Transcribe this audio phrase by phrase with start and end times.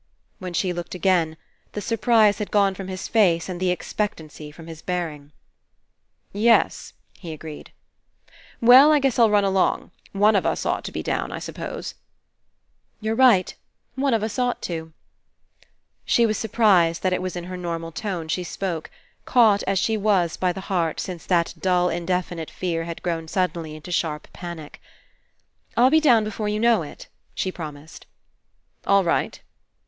[0.39, 1.37] When she looked again,
[1.73, 5.31] the surprise had gone from his face and the expectancy from, his bearing.
[6.33, 7.71] "Yes," he agreed.
[8.61, 9.91] "Well, I guess Til run along.
[10.11, 11.93] One of us ought to be down, I s'pose."
[12.99, 13.53] "You're right.
[13.93, 14.91] One of us ought to."
[16.03, 18.89] She was surprised that it was in her normal tones she spoke,
[19.25, 23.53] caught as she was by the heart since that dull indefinite fear had grown sud
[23.53, 24.81] denly into sharp panic.
[25.77, 28.07] "I'll be down before you know it," she promised.
[28.87, 29.39] "All right."